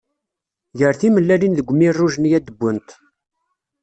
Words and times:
Ger 0.79 0.93
timellalin 0.99 1.53
deg 1.57 1.67
mirruj-nni 1.73 2.31
ad 2.37 2.43
d-wwent. 2.47 2.89